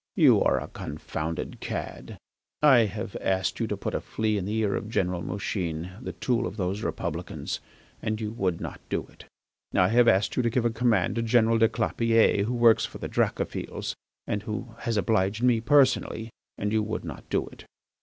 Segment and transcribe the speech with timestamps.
[0.15, 2.17] You are a confounded cad.
[2.63, 6.13] I have asked you to put a flea in the ear of General Mouchin, the
[6.13, 7.59] tool of those Republicans,
[8.01, 9.25] and you would not do it.
[9.75, 12.97] I have asked you to give a command to General des Clapiers, who works for
[12.97, 13.93] the Dracophils,
[14.25, 17.65] and who has obliged me personally, and you would not do it.